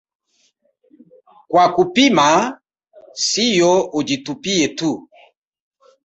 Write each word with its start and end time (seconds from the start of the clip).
"Kwa 1.49 1.65
kupima, 1.75 2.27
sio 3.23 3.73
ujitupie 3.97 4.67
tu" 4.77 4.91